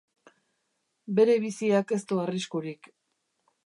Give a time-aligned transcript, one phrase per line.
[1.19, 2.95] Bere biziak ez du arriskurik.